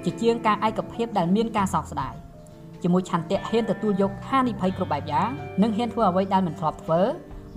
[0.05, 2.15] ជាជាងការឯកភាពដែលមានការសោកស្ដាយ
[2.83, 5.29] ជាមួយឆន្ទៈហ៊ានទទួលយកហានិភ័យគ្រប់បែបយ៉ាង
[5.63, 7.01] និងហ៊ានធ្វើអ្វីដែលមិនធ្លាប់ធ្វើ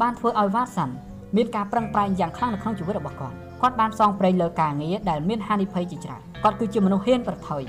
[0.01, 0.93] បានធ្វើឲ្យវ៉ាតសាន់
[1.35, 7.63] មានការប្រឹងប្រែងយ៉ាងខ្លាំងនៅក្នុងជីវិតរបស់គាត់គាត់បានផ្សងព្រេងលើការងារដែលមានហានិភ័យជាច្រើនគាត់គឺជាមនុស្សហ៊ានប្រថុយ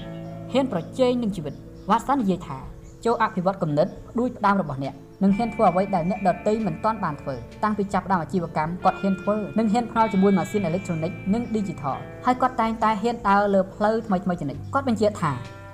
[0.53, 1.55] ហ៊ានប្រជែងនឹងជីវិត
[1.91, 2.59] វ៉ាតសាន់និយាយថា
[3.05, 3.87] ចូលអភិវឌ្ឍគំនិត
[4.19, 15.33] ដួចផ្ដើមរបស់អ្នកនិងហ៊ានធ្វើអ្វីដែលអ្នកដទៃមិនទាន់បានធ្វើតាំងពីចាប់ផ្ដើមអាជីវកម្មគាត់ហ៊ានធ្វើនិងហ៊ានផ្ដល់ជាមួយម៉ាស៊ីនអេឡិចត្រូនិកនិង Digital ហើយគាត់តែងតែហ៊ានដើរលើផ្លូវថ្មីថ្មីជានិច្ចគាត់បញ្ជាក់ថា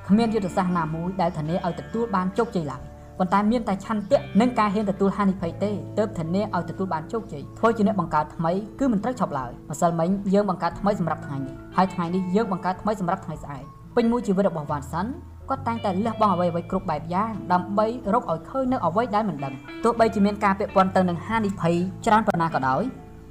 [0.08, 2.82] គ្មានយុទ្ធសាស្ត្រណាមួយដែលធានាឲ្យទទួលបានជោគជ័យឡើយ
[3.20, 13.62] ប៉ុន្តែមានតែឆន្ទៈនិងការហ៊ានទទួលហានិភ័យទេទើបធានាឲ្យទទួលបានជោគជ័យធ្វើជាអ្នកបង្កើតថ្មីគឺមិនត្រូវឈប់ឡើយម្សិលមិញយើងបង្កើតថ្មីសម្រាប់ថ្ងៃនេះហើយថ្ងៃនេះយើងបង្កើតថ្មីសម្រាប់ថ្ងៃស្អែក
[13.96, 15.10] ពេញមួយជីវិតរបស់វ៉ាន់សាន់
[15.48, 21.74] គាត់តែងតែលះបង់អ្វីអ្វីគ្រប់បែបយ៉ាងដើម្បីរកឲ្យឃើញនៅអ្វីដែលមិនដឹងទោះបីជាមានការពាក់ព័ន្ធទៅនឹងហានិភ័យ
[22.06, 22.82] ច្រើនប៉ុណ្ណាក៏ដោយ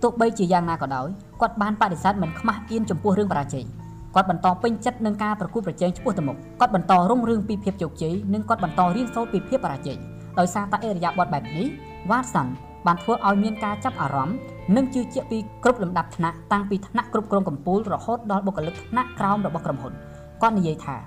[0.04, 1.08] ទោះបីជាយ៉ាងណាក៏ដោយ
[1.42, 3.66] គាត់បានបដិសេធមិនខ្មាស់អៀនចំពោះរឿងបរាជ័យ
[4.16, 9.98] គាត់បន្តពេញចិត្តនឹងការប្រកួតប្រជែងឆ្ពោះទៅមុខគាត់បន្តរុងរឿងពីភាពជោគជ័យនិងគាត់បន្តរៀនសូត្រពីភាពបរាជ័យ
[10.40, 11.68] ដោយសារតែអេរយាប័តបែបនេះ
[12.10, 12.52] វ៉ាតសាន់
[12.88, 14.38] បានធ្វើឲ្យមានការចាប់អារម្មណ៍
[14.76, 19.94] និងជឿជាក់ពីគ្រប់លំដាប់ថ្នាក់តាំងពីថ្នាក់គ្រប់គ្រងកម្ពុជារហូតដល់បុគ្គលិកថ្នាក់ក្រោមរបស់ក្រុមហ៊ុន
[20.42, 20.98] គាត់និយាយថា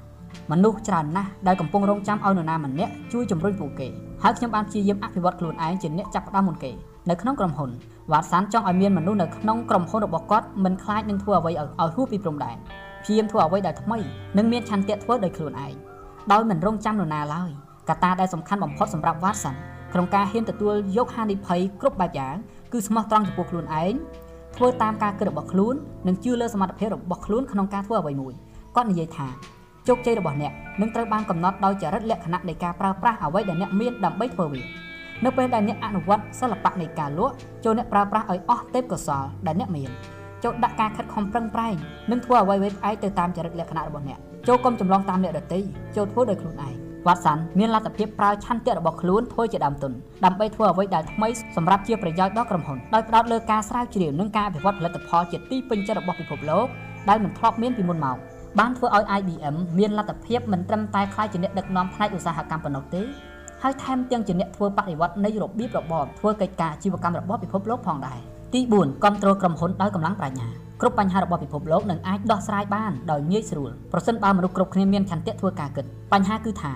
[0.52, 3.88] មនុស្សច្រើនណាស់ដែលកំពុងរងចាំឲ្យនរណាម្នាក់ជួយជំរុញពួកគេ
[4.22, 6.70] ហើយខ្ញុំបានព្យាយាមអភិវឌ្ឍខ្លួនឯងជាអ្នកចាប់ផ្ដើមមុនគេ
[7.10, 7.70] នៅក្នុងក្រុមហ៊ុន
[8.12, 12.56] វ៉ាតសាន់ចង់ឲ្យមានមនុស្សនៅក្នុងក្រុមហ៊ុនរបស់គាត់មិនខ្លាចនឹងធ្វើអ្វីឲ្យហួសពីព្រំដែន
[13.02, 13.98] ព្យាយាមធ្វើអ្វីដែលថ្មី
[14.36, 15.74] និងមានឆន្ទៈធ្វើដោយខ្លួនឯង
[16.32, 17.50] ដោយមិនរងចាំនរណាឡើយ
[17.88, 19.58] កត្តាដែលសំខាន់បំផុតសម្រាប់វ៉ាតសាន់
[19.92, 22.36] ក្នុងការហ៊ានទទួលយកហានិភ័យគ្រប់បែបយ៉ាង
[22.72, 23.94] គឺស្មោះត្រង់ចំពោះខ្លួនឯង
[24.56, 25.74] ធ្វើតាមការគិតរបស់ខ្លួន
[26.06, 28.32] និងជឿលើសមត្ថភាពរបស់ខ្លួនក្នុងការធ្វើអ្វីមួយ
[28.76, 29.26] គាត់និយាយថា
[29.88, 34.62] ជោគជ័យរបស់អ្នកនឹងត្រូវបានកំណត់ដោយចរិតលក្ខណៈនៃការប្រើប្រាស់អ្វីដែលអ្នកមានដើម្បីធ្វើវា
[35.24, 39.90] នៅពេលដែលអ្នកអនុវត្តសិល្បៈនៃការលក់ចូលអ្នកប្រើប្រាស់ឲ្យអស់ទេពកោសលដែលអ្នកមាន
[40.44, 41.74] ចូលដាក់ការខិតខំប្រឹងប្រែង
[42.10, 45.60] និងធ្វើអ្វីៗផ្អែកទៅតាមចរិតលក្ខណៈរបស់អ្នកចូលកុំចម្លងតាមអ្នកដទៃ
[45.96, 46.74] ចូលធ្វើដោយខ្លួនឯង
[47.06, 49.92] វ៉ាត់សាន់មានលទ្ធភាពប្រើឆន្ទៈរបស់ខ្លួនធ្វើជាដើមទុន
[50.24, 56.66] ដើម្បីធ្វើអ្វីដែលថ្មីសម្រាប់ជាប្រយោជន៍ដល់ក្រុមហ៊ុនដោយផ្ដោតលើការស្រាវជ្រាវនិងការអភិវឌ្ឍផលិតផលជាទីពេញចិត្តរបស់ពិភពលោក
[57.08, 58.16] ដែលមិនធ្លាប់មានពីមុនមក
[58.58, 63.02] បានធ្វើឲ្យ IBM មានលទ្ធភាពមិនត្រឹមតែខ្លាយជាអ្នកដឹកនាំផ្នែកឧស្សាហកម្មប៉ុណ្ណោះទេ
[63.62, 70.48] ហើយថែមទាំងជាអ្នកធ្វើបដិវត្តនៃរបៀបរបបធ្វើកិច្ចការអាជីវកម្មរបស់ពិភពលោកផងដែរ ទី4គ្រប់គ្រងក្រុមហ៊ុនដោយកម្លាំងប្រាជ្ញា
[70.80, 76.72] គ្រប់បញ្ហារបស់ពិភពលោកនឹងអាចដោះស្រាយបានដោយងាយស្រួលប្រសិនបើមនុស្សគ្រប់គ្នាមានឆន្ទៈធ្វើការគិតបញ្ហាគឺថា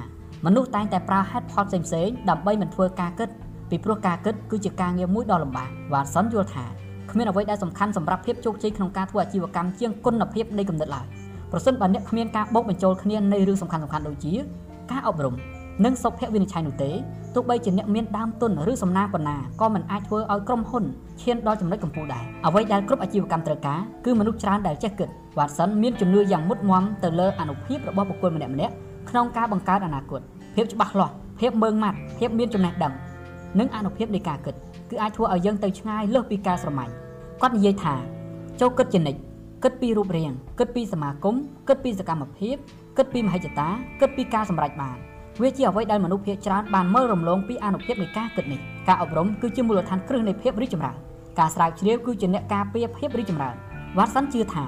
[0.47, 3.29] មនុស្សតែងតែប្រើហេតុផលផ្សេងៗដើម្បីមិនធ្វើការគិត
[3.71, 6.65] ពីព្រោះការគិតគឺជាការងារមួយដ៏លំបាកវ៉ាតសុនយល់ថា
[7.11, 11.07] គ្មានអ្វីដែលសំខាន់សម្រាប់ភាពជោគជ័យក្នុងការធ្វើអាជីវកម្មជាងគុណភាពនៃគំនិតឡើយ
[11.53, 14.33] ប្រសិនបើអ្នកគ្មានការបូកបញ្ចូលគ្នានៃរឿងសំខាន់ៗដូចជា
[14.91, 15.35] ការអប់រំ
[15.85, 16.91] និងសុភវិនិច្ឆ័យនោះទេ
[17.35, 20.85] ទោះបីជាអ្នកមានដើមទុនឬសំណាងប៉ុណ្ណាក៏មិនអាចធ្វើឲ្យក្រុមហ៊ុន
[21.23, 25.09] ឈានដល់ចំណុចកំពូលដែរអ្វីដែលគ្រប់អាជីវកម្មត្រូវការគឺមនុស្សច្រើនដែលចេះគិត
[25.39, 28.75] Watson មានជំនឿយ៉ាងមុតមមទៅលើអនុភាពរបស់បុគ្គលម្នាក់ៗ
[29.11, 30.21] ក្នុងការបង្កើតអនាគត
[30.55, 32.93] ភាពច្បាស់លាស់ភាពមើងម៉ាត់ភាពមានចំណេះដឹង
[33.59, 34.55] និងអនុភាពនៃការគិត
[34.91, 36.85] គឺអាចធ្វើឲ្យយើងទៅឆ្ងាយលើសពីការស្រមៃ
[37.41, 37.95] គាត់និយាយថា
[38.61, 39.21] ចូលគិតជានិច្ច
[39.63, 41.35] គិតពីរូបរាងគិតពីសមាគម
[41.69, 42.57] គិតពីសកម្មភាព
[42.97, 43.69] គិតពីមហិច្ឆតា
[44.01, 44.97] គិតពីការសម្រេចបាន
[45.43, 50.97] វាជាអ្វីដែលមនុស្សភាគច្រើនបានមើលរំលងពីអនុភាពនៃការគិតនេះការអប់រំគឺជាមូលដ្ឋានគ្រឹះនៃភាពរីកចម្រើន
[51.39, 53.55] ការស្រាវជ្រាវគឺជាអ្នកការពារភាពរីកចម្រើន
[53.97, 54.65] វ៉ាត់សាន់ជឿថា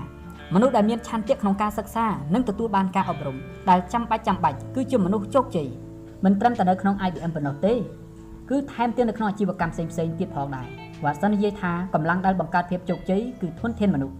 [0.54, 3.36] មនុស្សដែលមានឆន្ទៈក្នុងការសិក្សានិងទទួលបានការអប់រំ
[3.70, 5.68] ដែលចាំបាច់ចាំបាច់គឺជាមនុស្សជោគជ័យ
[6.24, 7.74] មិនត្រឹមតែនៅក្នុង IBM ប៉ុណ្ណោះទេ
[8.50, 10.66] គឺថែមទាំងនៅក្នុងអាជីវកម្មផ្សេងៗទៀតផងដែរ
[11.04, 14.16] វ៉ាត់សាន់និយាយថាកម្លាំងដែលបង្កើតភាពជោគជ័យគឺធនធានមនុស្ស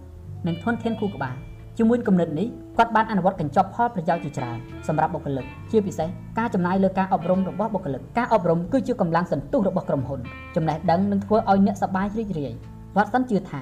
[0.47, 1.35] និងធនធានខួរក្បាល
[1.77, 2.47] ជាមួយគំនិតនេះ
[2.79, 6.07] គាត់បានអនុវត្តកញ្ចប់ផលប្រយោជន៍ជាច្រើនសម្រាប់បុគ្គលិកជាពិសេស
[6.39, 10.19] ការចំណាយលើការអប់រំរបស់បុគ្គលិកការអប់រំគឺជាកម្លាំងសន្ទុះរបស់ក្រុមហ៊ុន
[10.55, 12.53] ចំណេះដឹងនឹងធ្វើឲ្យអ្នកសប្បាយរីករាយ
[12.95, 13.61] វ៉ាត់សិនជឿថា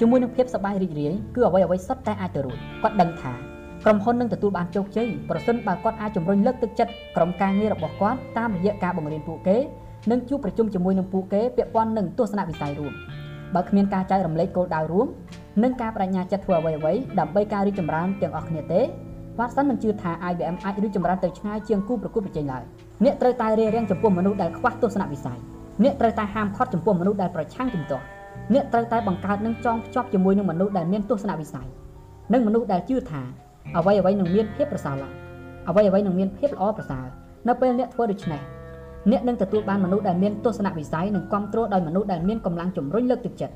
[0.00, 3.32] ជាមួយនឹងភាពសប្បាយរីករាយគឺអ្វីអ្វីសុទ្ធតែអាចទៅរួចគាត់ដឹងថា
[3.84, 9.56] ក្រុមហ៊ុននឹងទទួលបានជោគជ័យប្រសិនបើគាត់អាចជំរុញលើកទឹកចិត្តក្រុមការងាររបស់គាត់តាមរយៈការបង្រៀនពួកគេ
[10.10, 12.92] និងជួបប្រជុំជាមួយនឹងពួកគេពាក់ព័ន្ធនឹងទស្សនវិស័យរួម
[13.54, 15.06] បើគ្មានការចែករំលែកគោលដៅរួម
[15.62, 18.80] និងការបដិញ្ញាចិត្តធ្វើអ្វីអ្វីដើម្បីការរីកចម្រើនទាំងអស់គ្នាទេ
[19.38, 22.62] Watson មិនជឿថា IBM អាចរីកចម្រើនទៅឆ្ងាយជាងគូប្រកួតប្រជែងឡើយ
[23.04, 25.38] អ្នកត្រូវតែរារាំងចំពោះមនុស្សដែលខ្វះទស្សនវិស័យ
[25.84, 28.04] អ្នកត្រូវតែហាមឃាត់ចំពោះមនុស្សដែលប្រឆាំងជំទាស់
[28.54, 31.66] អ្នកត្រូវតែបង្កើតនិងចងភ្ជាប់ជាមួយនឹងមនុស្សដែលមានទស្សនវិស័យ
[32.32, 33.22] និងមនុស្សដែលជឿថា
[33.76, 35.14] អ្វីអ្វីនឹងមានភាពប្រសើរឡើង
[35.68, 37.06] អ្វីអ្វីនឹងមានភាពល្អប្រសើរ
[37.48, 38.40] នៅពេលអ្នកធ្វើដូច្នេះ
[39.10, 43.54] អ្នកនឹងទទួលបានមនុស្សដែលមានទស្សនវិស័យនិងគ្រប់គ្រងដោយមនុស្សដែលមានកម្លាំងជំរុញលើកទឹកចិត្ត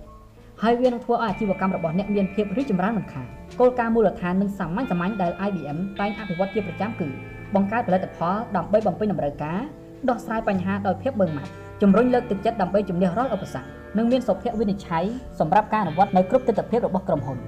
[0.65, 3.27] ហើយវានឹងធ្វើឲ្យអាជីវកម្មរបស់អ្នកមានភាពរីកចម្រើនមិនខាន
[3.61, 7.09] គោលការណ៍មូលដ្ឋាននិងសាមញ្ញសាមញ្ញដែល IBM តែងអភិវឌ្ឍជាប្រចាំគឺ
[7.55, 9.61] បង្កើតផលិតផលដើម្បីបំពេញតម្រូវការ
[10.09, 11.51] ដោះស្រាយបញ្ហាដោយភាពបឹងម៉ាត់
[11.83, 13.67] ជំរុញលើកទឹកចិត្តដើម្បីជំនះរាល់ឧបសគ្គ
[13.99, 15.05] និងមានសុភវិនិច្ឆ័យ
[15.41, 17.39] សម្រាប់ការអនុវត្តនៅគ្រប់ទិដ្ឋភាពរបស់ក្រុមហ៊ុន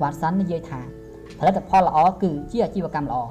[0.00, 0.80] វ៉ាតសាន់និយាយថា
[1.38, 3.22] ផលិតផលល្អគឺជាអាជីវកម្មល្អ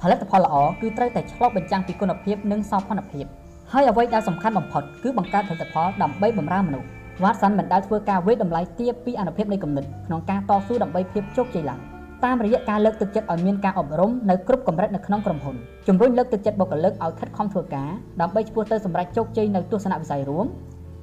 [0.00, 3.24] ផលិតផលល្អគឺត្រូវតែឆ្លុះបញ្ចាំងពីគុណភាពនិងសោភ័ណភាព
[3.72, 6.88] ហើយអ្វីដែលសំខាន់បំផុតគឺបង្កើតផលិតផលដើម្បីបម្រើមនុស្ស
[7.22, 11.80] វ៉ាតសាន់មិនដែលធ្វើការវេតម្លៃទាបពីអនុភាពនៃគំនិតក្នុងការតស៊ូដើម្បីភាពជោគជ័យឡើយ
[12.24, 15.56] តាមរយៈការលើកទឹកចិត្តឲ្យមានការអប់រំនៅគ្រប់កម្រិតនៅក្នុងក្រុមហ៊ុន
[15.88, 20.46] ជំរុញលើកទឹកចិត្តបុគ្គលិកឲ្យខិតខំធ្វើការដើម្បីឆ្ពោះទៅសម្រេចជោគជ័យនៅទស្សនវិស័យរួម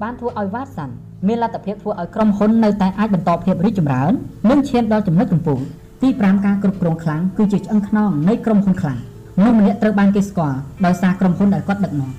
[0.02, 0.94] បានធ្វើឲ្យវ៉ាតសាន់
[1.28, 4.12] មានលទ្ធភាពធ្វើឲ្យក្រុមហ៊ុននៅតែអាចបន្តភាពរីកចម្រើន
[4.50, 5.60] និងឈានដល់ចំណុចកំពូល
[6.02, 9.00] ទី5ការគ្រប់គ្រងខ្លាំងគឺជាឆ្អឹងខ្នងនៃក្រុមហ៊ុនខ្លាំង
[9.38, 12.12] មនុស្សម្នាក់ត្រូវបានគេស្គាល់ដោយសារក្រុមហ៊ុនដែលគាត់ដឹកនាំ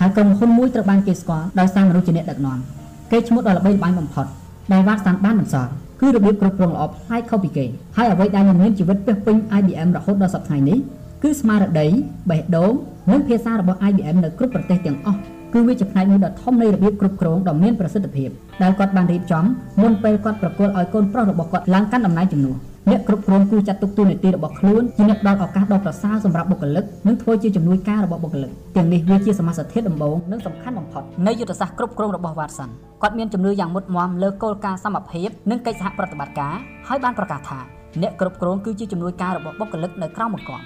[0.00, 2.58] ហើយក្រុមហ៊ុនមួយត្រូវបានគេស្គាល់ដោយសារមនុស្សជាអ្នកដឹកនាំ
[3.12, 4.26] គេឈ្មោះដ៏ល្បីល្បាញបំផុត
[4.72, 7.64] ដែលវ៉ាតសាន់បានបន្សល់គឺរបៀបគ្រប់គ្រងល្អប្លែកខុសពីគេ
[7.96, 10.78] ហើយអ្វីដែលនឹងមានជីវិតពេះពេញ IBM រហូតដល់សប្តាហ៍នេះ
[11.22, 11.86] គឺស្មារតី
[12.30, 12.72] បេះដូង
[13.10, 15.18] និងភាសារបស់ IBM នៅគ្រប់ប្រទេសទាំងអស់
[15.52, 18.28] គឺវាជាផ្នែកមួយដ៏ធំនៃរបៀបគ្រប់គ្រងដ៏មានប្រសិទ្ធភាព
[18.62, 19.44] ដែលគាត់បានរៀបចំ
[19.82, 22.56] មុនពេលគាត់ប្រគល់ឲ្យកូនប្រុសរបស់គាត់ឡើងកាន់តំណែងជំនួស
[22.90, 32.70] អ្នកគ្រប់គ្រងគូចាត់ទុកតួនាទីរបស់ខ្លួនជាអ្នកផ្ដល់ឱកាសដ៏ប្រសើរសម្រាប់បុគ្គលិកនិងធ្វើជាជំនួយការរបស់បុគ្គលិកទាំងនេះវាជាសមាសធាតុដំបូងនិងសំខាន់បំផុតនៃយុទ្ធសាស្ត្រគ្រប់គ្រងរបស់ Watson
[33.02, 36.54] គាត់មានជំនឿយ៉ាងមុតមមលើគោលការណ៍សមភាពនិងកិច្ចសហប្រតិបត្តិការ
[36.88, 37.58] ហើយបានប្រកាសថា
[38.02, 40.64] អ្នកគ្រប់គ្រងគឺជាជំនួយការរបស់បុគ្គលិកនៅក្រៅបង្គាប់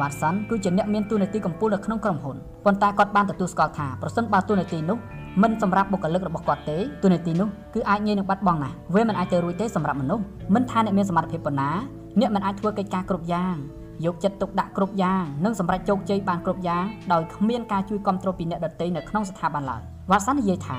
[0.00, 4.98] Watson គឺជាអ្នកមានតួនាទីកំពូលនៅក្នុងក្រុមហ៊ុនប៉ុន្តែគាត់បានទទួលស្គាល់ថាប្រសិនបើតួនាទីនោះ
[5.42, 11.70] មិនសម្រាប់បុគ្គលិករបស់គាត់ទេទូនាទីនោះគឺអាចងាយនឹងបាត់បង់ណាស់វាមិនអាចទៅរួចទេសម្រាប់មនុស្សមិនថាអ្នកមានសមត្ថភាពប៉ុណ្ណា
[12.20, 13.56] អ្នកមិនអាចធ្វើកិច្ចការគ្រប់យ៉ាង
[14.04, 20.76] យកចិត្តទុកដាក់គ្រប់យ៉ាងនិងសម្រេចជោគជ័យបានគ្រប់យ៉ាងដោយគ្មានការជួយគ្រប់គ្រងពីអ្នកដទៃនៅក្នុងស្ថាប័នឡើយវ៉ាសាននិយាយថា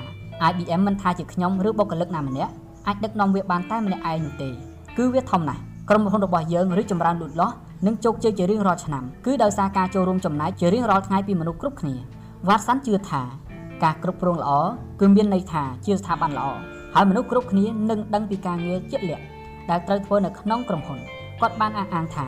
[0.50, 2.52] IBM មិនថាជាខ្ញុំឬបុគ្គលិកណាម្នាក់
[2.86, 4.50] អាចដឹកនាំវាបានតែម្នាក់ឯងនោះទេ
[4.96, 7.54] គឺវាធំណាស់ក្រុមហ៊ុនរបស់យើងរីកចម្រើនលូតលាស់
[7.86, 11.94] និងជោគជ័យជារៀងរាល់ឆ្នាំគឺដោយសារការចូលរួមចំណែកជារៀងរាល់ថ្ងៃពីមនុស្សគ្រប់គ្នា
[12.48, 13.22] វ៉ាតសាន់ជឿថា
[13.84, 14.50] ការគ្រប់គ្រងល្អ
[15.00, 16.46] គឺមានន័យថាជាស្ថាប័នល្អ
[16.94, 19.24] ហើយមនុស្សគ្រប់គ្នានឹងដឹងពីការងារជាក់លាក់
[19.70, 20.98] ដែលត្រូវធ្វើនៅក្នុងក្រុមហ៊ុន
[21.40, 22.26] គាត់បានអះអាងថា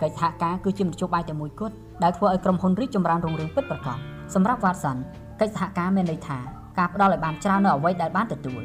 [0.00, 3.98] កិច្ចសហការគឺជាមធ្យោបាយតែមួយគត់ដែលធ្វើឲ្យក្រុមហ៊ុនរីកចម្រើនរុងរឿងពិតប្រាកដ
[4.34, 4.96] សម្រាប់ Watson
[5.40, 6.38] កិច្ចសហការមានន័យថា
[6.78, 8.62] ការផ្ដល់ឲ្យបានច្រើននៅអ្វីដែលបានទទួល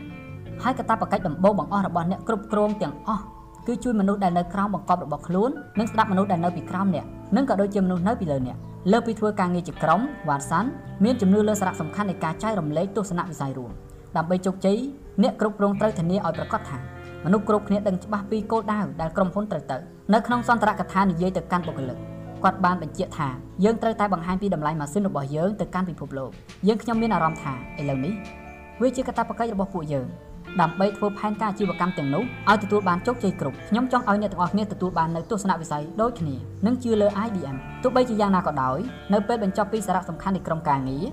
[0.63, 3.23] ហើយកាតព្វកិច្ចដំបូងបង្អស់របស់អ្នកគ្រប់គ្រងទាំងអស់
[3.67, 5.49] គឺជួយមនុស្សដែលនៅក្រោមបង្កប់របស់ខ្លួន
[5.79, 8.57] និងស្ដាប់មនុស្សដែលនៅពីក្រោមអ្នកនិងក៏ដូចជាមនុស្សនៅពីលើអ្នក
[8.91, 10.69] លើពីធ្វើការងារជាក្រុមវ៉ាតសាន់
[11.03, 13.71] មានជំនឿលើសារៈសំខាន់នៃការចែករំលែកទស្សនវិស័យរួម
[14.17, 14.77] ដើម្បីជោគជ័យ
[15.23, 16.77] អ្នកគ្រប់គ្រងត្រូវធានាឲ្យប្រកាសថា
[17.25, 19.77] មនុស្សគ្រប់គ្នាដឹងច្បាស់ពីគោលដៅដែលក្រុមហ៊ុនត្រូវទៅ
[20.13, 21.97] នៅក្នុងសន្ទរកថានិយាយទៅកាន់បុគ្គលិក
[22.43, 23.29] គាត់បានបញ្ជាក់ថា
[23.63, 26.31] យើងត្រូវតែបង្ហាញពីតម្លៃម៉ាស៊ីនរបស់យើងទៅកាន់ពិភពលោក
[26.67, 28.13] យើងខ្ញុំមានអារម្មណ៍ថាឥឡូវនេះ
[28.81, 30.07] វាជាកាតព្វកិច្ចរបស់ពួកយើង
[30.61, 38.77] ដើម្បីធ្វើផែនការអាជីវកម្មទាំងនោះឲ្យទទួលបានជោគជ័យគ្រប់ខ្ញុំចង់ឲ្យអ្នកទាំងអស់គ្នាទទួលបាននៅទស្សនវិស័យដូចគ្នានិងជឿលើ IBM ទោះបីជាយ៉ាងណាក៏ដោយ
[39.13, 41.05] នៅពេលបញ្ចប់ពីសារៈសំខាន់នៃក្រុមការងារ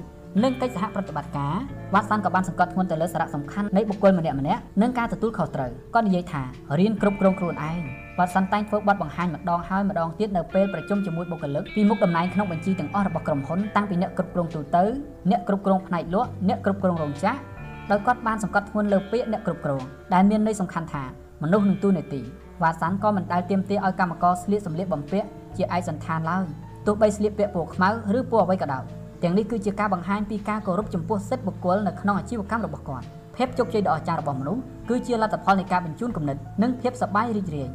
[0.42, 1.55] និងកិច្ចសហប្រតិបត្តិការ
[1.94, 6.42] វ៉ាត់សាន់ក៏បានសង្កត់ធ្ងន់ទៅលើសារៈសំខាន់នៃបុគ្គលម្នាក់ម្នាក់និងការទទួលខុសត្រូវគាត់និយាយថា
[6.78, 7.81] រៀនគ្រប់គ្រងខ្លួនឯង
[8.18, 14.85] វ៉ាត់សាន់តែងធ្វើបទបង្ហាញម្ដងហើយម្ដងទៀតនៅពេលប្រជុំជាមួយបុគ្គលិកពីមុខតំណែងក្នុងបញ្ជីទាំងអស់របស់ក្រុមហ៊ុនតាំងពីអ្នកគ្រប់គ្រងទូទៅ
[15.31, 17.52] អ្នកគ្រប់គ្រងផ្នែកលក់អ្នកគ្រប់គ្រងរោងចក្រ
[17.90, 19.83] ដោយគាត់បានសង្កត់ធ្ងន់លើពាក្យអ្នកគ្រប់គ្រង
[20.14, 21.05] ដែលមានន័យសំខាន់ថា
[21.42, 22.23] មនុស្សនឹងទូនាទី
[22.62, 26.45] វ៉ាសាន់ក៏មិនដែលទាមទារឲ្យកម្មករស្លៀកសម្លៀកបំពាក់ជាឯកសន្តានឡើយ
[26.87, 28.85] ទោះបីស្លៀកពាក់ពណ៌ខ្មៅឬពណ៌អ្វីក៏ដោយ
[29.23, 37.68] ទាំងនេះគឺជាការបង្ហាញពីការគោរពចំពោះសិទ្ធិបុគ្គលនៅក្នុងអាជីវកម្មរបស់គាត់ភាពជោគជ័យដ៏អស្ចារ្យរបស់មនុស្សគឺជាលទ្ធផលនៃការបញ្ជូនគំនិត និងភាពសប្បាយរីករាយ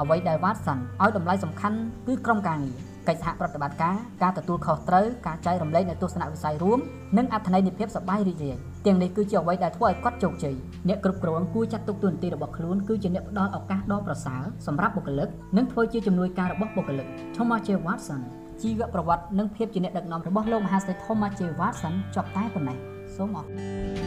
[0.00, 6.78] អ្វីដែលវ៉ាតសាន់ឲ្យតម្លៃសំខាន់គឺក្រុមការងារ កិច្ចសហប្រតិបត្តិការការទទួលខុសត្រូវការចែករំលែកនៅទស្សនវិស័យរួម
[7.18, 10.54] និងអត្ថន័យនៃភាពសប្បាយរីករាយទាំងនេះគឺជាអ្វីដែលធ្វើឲ្យគាត់ជោគជ័យ
[10.88, 18.20] អ្នកគ្រប់គ្រងគួរចាត់ទុកតួនាទីរបស់ខ្លួនគឺជាអ្នកផ្ដល់ឱកាសដ៏ប្រសើរសម្រាប់បុគ្គលិកនិងធ្វើជាជំនួយការរបស់បុគ្គលិក Thomas J Watson
[18.62, 22.78] ជីវប្រវត្តិនិងភាពជាអ្នកដឹកនាំរបស់លោកមហាសេដ្ឋី Thomas J Watson ចប់តែប៉ុណ្ណេះ
[23.16, 23.52] សូមអរគុ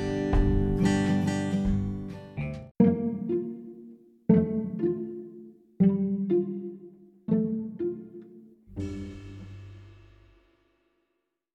[0.05, 0.06] ណ